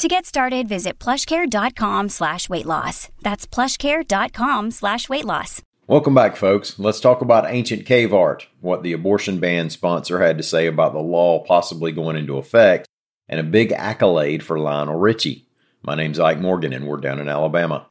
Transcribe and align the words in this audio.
To 0.00 0.08
get 0.08 0.24
started, 0.24 0.66
visit 0.66 0.98
plushcare.com 0.98 2.08
slash 2.08 2.48
weight 2.48 2.64
loss. 2.64 3.10
That's 3.20 3.46
plushcare.com 3.46 4.70
slash 4.70 5.10
weight 5.10 5.26
loss. 5.26 5.60
Welcome 5.88 6.14
back, 6.14 6.36
folks. 6.36 6.78
Let's 6.78 7.00
talk 7.00 7.20
about 7.20 7.50
ancient 7.50 7.84
cave 7.84 8.14
art, 8.14 8.48
what 8.62 8.82
the 8.82 8.94
abortion 8.94 9.40
ban 9.40 9.68
sponsor 9.68 10.18
had 10.18 10.38
to 10.38 10.42
say 10.42 10.66
about 10.66 10.94
the 10.94 11.00
law 11.00 11.44
possibly 11.44 11.92
going 11.92 12.16
into 12.16 12.38
effect, 12.38 12.88
and 13.28 13.38
a 13.38 13.42
big 13.42 13.72
accolade 13.72 14.42
for 14.42 14.58
Lionel 14.58 14.98
Richie. 14.98 15.44
My 15.82 15.96
name's 15.96 16.18
Ike 16.18 16.40
Morgan, 16.40 16.72
and 16.72 16.86
we're 16.86 16.96
down 16.96 17.18
in 17.18 17.28
Alabama. 17.28 17.86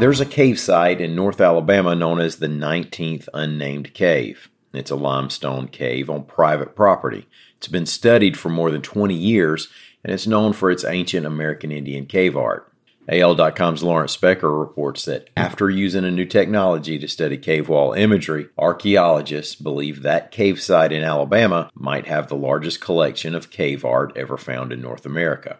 There's 0.00 0.20
a 0.20 0.26
cave 0.26 0.58
site 0.58 1.02
in 1.02 1.14
North 1.14 1.42
Alabama 1.42 1.94
known 1.94 2.20
as 2.20 2.36
the 2.36 2.46
19th 2.46 3.28
Unnamed 3.34 3.92
Cave. 3.92 4.48
It's 4.72 4.90
a 4.90 4.96
limestone 4.96 5.68
cave 5.68 6.10
on 6.10 6.24
private 6.24 6.74
property. 6.74 7.26
It's 7.56 7.68
been 7.68 7.86
studied 7.86 8.36
for 8.36 8.50
more 8.50 8.70
than 8.70 8.82
20 8.82 9.14
years, 9.14 9.68
and 10.04 10.12
it's 10.12 10.26
known 10.26 10.52
for 10.52 10.70
its 10.70 10.84
ancient 10.84 11.26
American 11.26 11.72
Indian 11.72 12.06
cave 12.06 12.36
art. 12.36 12.70
AL.com's 13.10 13.82
Lawrence 13.82 14.14
Specker 14.14 14.60
reports 14.60 15.06
that 15.06 15.30
after 15.34 15.70
using 15.70 16.04
a 16.04 16.10
new 16.10 16.26
technology 16.26 16.98
to 16.98 17.08
study 17.08 17.38
cave 17.38 17.70
wall 17.70 17.94
imagery, 17.94 18.48
archaeologists 18.58 19.54
believe 19.54 20.02
that 20.02 20.30
cave 20.30 20.60
site 20.60 20.92
in 20.92 21.02
Alabama 21.02 21.70
might 21.74 22.06
have 22.06 22.28
the 22.28 22.36
largest 22.36 22.82
collection 22.82 23.34
of 23.34 23.50
cave 23.50 23.82
art 23.82 24.12
ever 24.14 24.36
found 24.36 24.72
in 24.72 24.82
North 24.82 25.06
America. 25.06 25.58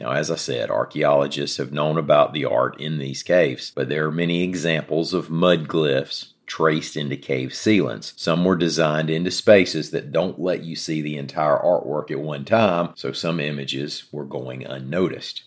Now, 0.00 0.10
as 0.10 0.28
I 0.28 0.36
said, 0.36 0.70
archaeologists 0.70 1.58
have 1.58 1.72
known 1.72 1.98
about 1.98 2.32
the 2.32 2.46
art 2.46 2.80
in 2.80 2.98
these 2.98 3.22
caves, 3.22 3.70
but 3.74 3.88
there 3.88 4.06
are 4.06 4.12
many 4.12 4.42
examples 4.42 5.14
of 5.14 5.30
mud 5.30 5.68
glyphs 5.68 6.31
traced 6.46 6.96
into 6.96 7.16
cave 7.16 7.54
ceilings. 7.54 8.12
Some 8.16 8.44
were 8.44 8.56
designed 8.56 9.10
into 9.10 9.30
spaces 9.30 9.90
that 9.90 10.12
don't 10.12 10.40
let 10.40 10.64
you 10.64 10.76
see 10.76 11.00
the 11.00 11.16
entire 11.16 11.58
artwork 11.58 12.10
at 12.10 12.20
one 12.20 12.44
time, 12.44 12.90
so 12.96 13.12
some 13.12 13.40
images 13.40 14.04
were 14.12 14.24
going 14.24 14.64
unnoticed. 14.64 15.44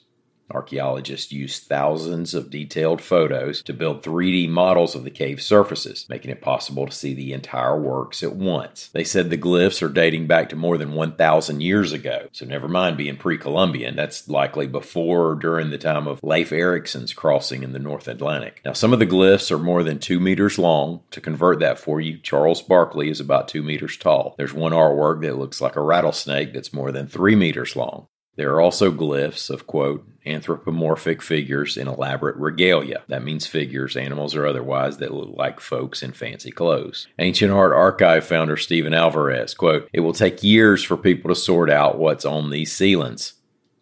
Archaeologists 0.51 1.31
used 1.31 1.63
thousands 1.63 2.33
of 2.33 2.49
detailed 2.49 3.01
photos 3.01 3.63
to 3.63 3.73
build 3.73 4.03
3D 4.03 4.47
models 4.49 4.95
of 4.95 5.03
the 5.03 5.09
cave 5.09 5.41
surfaces, 5.41 6.05
making 6.07 6.31
it 6.31 6.41
possible 6.41 6.85
to 6.85 6.91
see 6.91 7.13
the 7.13 7.33
entire 7.33 7.79
works 7.79 8.21
at 8.21 8.35
once. 8.35 8.89
They 8.93 9.03
said 9.03 9.29
the 9.29 9.37
glyphs 9.37 9.81
are 9.81 9.89
dating 9.89 10.27
back 10.27 10.49
to 10.49 10.55
more 10.55 10.77
than 10.77 10.93
1,000 10.93 11.61
years 11.61 11.91
ago, 11.91 12.27
so 12.31 12.45
never 12.45 12.67
mind 12.67 12.97
being 12.97 13.17
pre 13.17 13.37
Columbian, 13.37 13.95
that's 13.95 14.29
likely 14.29 14.67
before 14.67 15.31
or 15.31 15.35
during 15.35 15.71
the 15.71 15.77
time 15.77 16.07
of 16.07 16.23
Leif 16.23 16.51
Erikson's 16.51 17.13
crossing 17.13 17.63
in 17.63 17.73
the 17.73 17.79
North 17.79 18.07
Atlantic. 18.07 18.61
Now, 18.63 18.73
some 18.73 18.93
of 18.93 18.99
the 18.99 19.07
glyphs 19.07 19.51
are 19.51 19.57
more 19.57 19.83
than 19.83 19.99
two 19.99 20.19
meters 20.19 20.59
long. 20.59 21.01
To 21.11 21.21
convert 21.21 21.59
that 21.59 21.79
for 21.79 21.99
you, 21.99 22.17
Charles 22.17 22.61
Barkley 22.61 23.09
is 23.09 23.19
about 23.19 23.47
two 23.47 23.63
meters 23.63 23.97
tall. 23.97 24.35
There's 24.37 24.53
one 24.53 24.73
artwork 24.73 25.21
that 25.21 25.39
looks 25.39 25.59
like 25.59 25.75
a 25.75 25.81
rattlesnake 25.81 26.53
that's 26.53 26.73
more 26.73 26.91
than 26.91 27.07
three 27.07 27.35
meters 27.35 27.75
long. 27.75 28.07
There 28.35 28.51
are 28.53 28.61
also 28.61 28.91
glyphs 28.91 29.49
of, 29.49 29.65
quote, 29.65 30.05
anthropomorphic 30.25 31.21
figures 31.21 31.77
in 31.77 31.87
elaborate 31.87 32.35
regalia. 32.35 33.03
That 33.07 33.23
means 33.23 33.47
figures, 33.47 33.95
animals 33.95 34.35
or 34.35 34.45
otherwise, 34.45 34.97
that 34.97 35.13
look 35.13 35.37
like 35.37 35.59
folks 35.59 36.03
in 36.03 36.11
fancy 36.11 36.51
clothes. 36.51 37.07
Ancient 37.19 37.51
Art 37.51 37.73
Archive 37.73 38.25
founder 38.25 38.57
Stephen 38.57 38.93
Alvarez, 38.93 39.53
quote, 39.53 39.87
It 39.93 40.01
will 40.01 40.13
take 40.13 40.43
years 40.43 40.83
for 40.83 40.97
people 40.97 41.29
to 41.29 41.35
sort 41.35 41.69
out 41.69 41.97
what's 41.97 42.25
on 42.25 42.49
these 42.49 42.73
ceilings. 42.73 43.33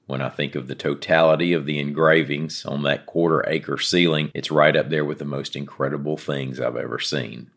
When 0.06 0.22
I 0.22 0.30
think 0.30 0.56
of 0.56 0.68
the 0.68 0.76
totality 0.76 1.54
of 1.54 1.66
the 1.66 1.80
engravings 1.80 2.66
on 2.66 2.84
that 2.84 3.06
quarter 3.06 3.48
acre 3.48 3.78
ceiling, 3.78 4.32
it's 4.36 4.52
right 4.52 4.76
up 4.76 4.90
there 4.90 5.06
with 5.06 5.18
the 5.18 5.26
most 5.26 5.56
incredible 5.56 6.18
things 6.18 6.60
I've 6.60 6.76
ever 6.76 7.00
seen. 7.00 7.52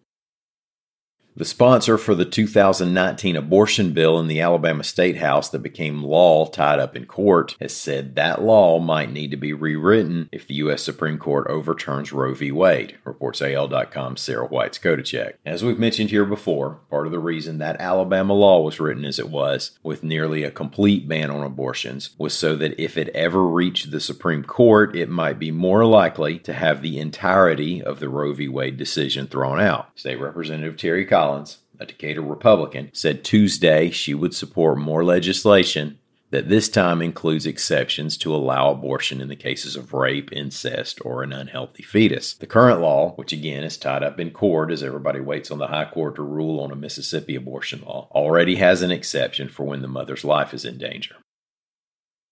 The 1.39 1.45
sponsor 1.45 1.99
for 1.99 2.15
the 2.15 2.25
2019 2.25 3.37
abortion 3.37 3.93
bill 3.93 4.19
in 4.19 4.27
the 4.27 4.41
Alabama 4.41 4.83
State 4.83 5.19
House 5.19 5.51
that 5.51 5.59
became 5.59 6.03
law 6.03 6.47
tied 6.47 6.79
up 6.79 6.97
in 6.97 7.05
court 7.05 7.59
has 7.61 7.77
said 7.77 8.15
that 8.15 8.41
law 8.41 8.79
might 8.79 9.13
need 9.13 9.33
to 9.33 9.37
be 9.37 9.53
rewritten 9.53 10.31
if 10.33 10.47
the 10.47 10.55
U.S. 10.55 10.83
Supreme 10.83 11.19
Court 11.19 11.47
overturns 11.51 12.11
Roe 12.11 12.33
v. 12.33 12.51
Wade, 12.53 12.97
reports 13.05 13.43
AL.com's 13.43 14.23
Sarah 14.23 14.47
Whites-Koditschek. 14.47 15.35
As 15.45 15.63
we've 15.63 15.79
mentioned 15.79 16.09
here 16.09 16.25
before, 16.25 16.79
part 16.89 17.05
of 17.05 17.13
the 17.13 17.19
reason 17.19 17.59
that 17.59 17.83
Alabama 17.83 18.33
law 18.33 18.63
was 18.63 18.81
written 18.81 19.05
as 19.05 19.19
it 19.19 19.29
was, 19.29 19.79
with 19.83 20.03
nearly 20.03 20.43
a 20.43 20.51
complete 20.51 21.07
ban 21.07 21.31
on 21.31 21.43
abortions, 21.43 22.17
was 22.17 22.33
so 22.33 22.57
that 22.57 22.81
if 22.83 22.97
it 22.97 23.11
ever 23.11 23.47
reached 23.47 23.91
the 23.91 24.01
Supreme 24.01 24.43
Court, 24.43 24.97
it 24.97 25.11
might 25.11 25.39
be 25.39 25.51
more 25.51 25.85
likely 25.85 26.39
to 26.39 26.55
have 26.55 26.81
the 26.81 26.99
entirety 26.99 27.83
of 27.83 28.01
the 28.01 28.09
Roe 28.09 28.33
v. 28.33 28.49
Wade 28.49 28.79
decision 28.79 29.27
thrown 29.27 29.61
out. 29.61 29.91
State 29.97 30.19
Representative 30.19 30.79
Terry 30.79 31.05
Collins 31.05 31.26
Collins, 31.27 31.59
a 31.81 31.87
Decatur 31.87 32.23
Republican, 32.23 32.89
said 32.93 33.25
Tuesday 33.25 33.91
she 33.91 34.15
would 34.15 34.33
support 34.33 34.79
more 34.79 35.05
legislation 35.05 35.99
that 36.31 36.49
this 36.49 36.69
time 36.69 37.03
includes 37.03 37.47
exceptions 37.47 38.17
to 38.19 38.33
allow 38.33 38.71
abortion 38.71 39.21
in 39.21 39.27
the 39.27 39.35
cases 39.35 39.75
of 39.75 39.93
rape, 39.93 40.31
incest, 40.33 41.01
or 41.05 41.25
an 41.25 41.33
unhealthy 41.33 41.83
fetus. 41.83 42.35
The 42.35 42.47
current 42.47 42.81
law, 42.81 43.15
which 43.17 43.33
again 43.33 43.65
is 43.65 43.77
tied 43.77 44.05
up 44.05 44.21
in 44.21 44.31
court 44.31 44.71
as 44.71 44.85
everybody 44.85 45.19
waits 45.19 45.51
on 45.51 45.59
the 45.59 45.67
High 45.67 45.91
Court 45.91 46.15
to 46.15 46.23
rule 46.23 46.61
on 46.61 46.71
a 46.71 46.77
Mississippi 46.77 47.35
abortion 47.35 47.83
law, 47.83 48.07
already 48.13 48.55
has 48.57 48.83
an 48.83 48.93
exception 48.93 49.49
for 49.49 49.65
when 49.65 49.83
the 49.83 49.89
mother's 49.89 50.25
life 50.25 50.55
is 50.55 50.65
in 50.65 50.79
danger. 50.79 51.17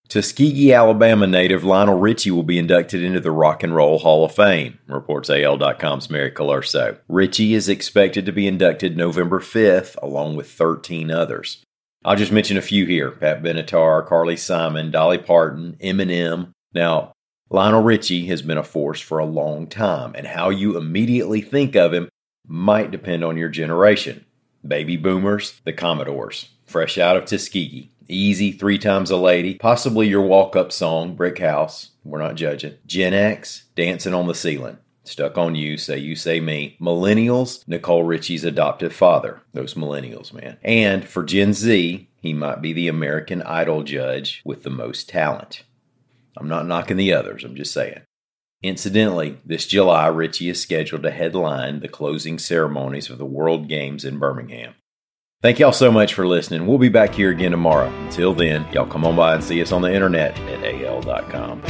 Tuskegee, 0.09 0.72
Alabama 0.72 1.26
native 1.26 1.65
Lionel 1.65 1.98
Richie 1.98 2.31
will 2.31 2.42
be 2.42 2.59
inducted 2.59 3.03
into 3.03 3.20
the 3.20 3.32
Rock 3.32 3.62
and 3.62 3.75
Roll 3.75 3.98
Hall 3.98 4.25
of 4.25 4.34
Fame, 4.34 4.78
reports 4.87 5.31
AL.com's 5.31 6.10
Mary 6.10 6.31
Colurso. 6.31 6.98
Richie 7.09 7.54
is 7.54 7.69
expected 7.69 8.26
to 8.26 8.32
be 8.32 8.47
inducted 8.47 8.97
November 8.97 9.41
5th, 9.41 9.97
along 10.03 10.37
with 10.37 10.50
13 10.50 11.10
others. 11.10 11.64
I'll 12.04 12.16
just 12.16 12.32
mention 12.32 12.59
a 12.59 12.62
few 12.62 12.84
here 12.84 13.10
Pat 13.10 13.43
Benatar, 13.43 14.06
Carly 14.06 14.37
Simon, 14.37 14.91
Dolly 14.91 15.19
Parton, 15.19 15.76
Eminem. 15.82 16.53
Now, 16.75 17.12
Lionel 17.50 17.82
Richie 17.82 18.26
has 18.26 18.43
been 18.43 18.59
a 18.59 18.62
force 18.62 19.00
for 19.00 19.19
a 19.19 19.26
long 19.26 19.66
time, 19.66 20.14
and 20.14 20.26
how 20.26 20.50
you 20.50 20.76
immediately 20.76 21.41
think 21.41 21.75
of 21.75 21.94
him 21.94 22.10
might 22.47 22.91
depend 22.91 23.25
on 23.25 23.38
your 23.38 23.48
generation. 23.48 24.26
Baby 24.66 24.98
boomers, 24.98 25.60
the 25.64 25.72
Commodores, 25.72 26.50
fresh 26.66 26.98
out 26.98 27.16
of 27.16 27.25
Tuskegee. 27.25 27.91
Easy, 28.09 28.53
three 28.53 28.78
times 28.78 29.10
a 29.10 29.16
lady. 29.16 29.54
Possibly 29.54 30.06
your 30.09 30.22
walk 30.22 30.56
up 30.56 30.72
song, 30.72 31.15
Brick 31.15 31.38
House. 31.38 31.91
We're 32.04 32.20
not 32.20 32.34
judging. 32.34 32.75
Gen 32.87 33.15
X, 33.15 33.65
Dancing 33.75 34.15
on 34.15 34.26
the 34.26 34.34
Ceiling. 34.34 34.78
Stuck 35.04 35.37
on 35.37 35.54
You, 35.54 35.76
Say 35.76 35.98
You, 35.98 36.16
Say 36.16 36.41
Me. 36.41 36.76
Millennials, 36.81 37.66
Nicole 37.69 38.04
Richie's 38.04 38.44
adoptive 38.44 38.94
father. 38.94 39.43
Those 39.53 39.75
millennials, 39.75 40.32
man. 40.32 40.56
And 40.62 41.06
for 41.06 41.22
Gen 41.22 41.53
Z, 41.53 42.09
he 42.20 42.32
might 42.32 42.62
be 42.62 42.72
the 42.72 42.88
American 42.88 43.43
Idol 43.43 43.82
judge 43.82 44.43
with 44.44 44.62
the 44.62 44.70
most 44.70 45.09
talent. 45.09 45.64
I'm 46.37 46.48
not 46.48 46.66
knocking 46.66 46.97
the 46.97 47.12
others, 47.12 47.44
I'm 47.44 47.54
just 47.54 47.72
saying. 47.72 48.00
Incidentally, 48.62 49.38
this 49.44 49.66
July, 49.66 50.06
Richie 50.06 50.48
is 50.48 50.60
scheduled 50.60 51.03
to 51.03 51.10
headline 51.10 51.81
the 51.81 51.88
closing 51.88 52.38
ceremonies 52.38 53.10
of 53.10 53.19
the 53.19 53.26
World 53.26 53.69
Games 53.69 54.06
in 54.06 54.19
Birmingham. 54.19 54.75
Thank 55.44 55.59
y'all 55.59 55.72
so 55.72 55.93
much 55.93 56.15
for 56.15 56.27
listening. 56.27 56.66
We'll 56.66 56.78
be 56.78 56.88
back 56.88 57.15
here 57.15 57.28
again 57.28 57.50
tomorrow. 57.50 57.93
Until 58.06 58.32
then, 58.32 58.66
y'all 58.72 58.87
come 58.87 59.05
on 59.05 59.15
by 59.15 59.34
and 59.34 59.44
see 59.44 59.60
us 59.60 59.72
on 59.72 59.82
the 59.82 59.93
internet 59.93 60.38
at 60.38 60.65
al.com. 60.65 61.60